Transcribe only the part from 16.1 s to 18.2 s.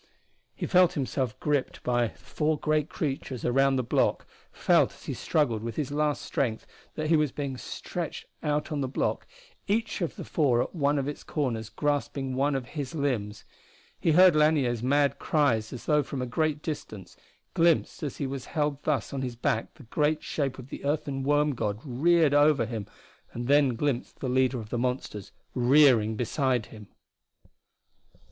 a great distance, glimpsed as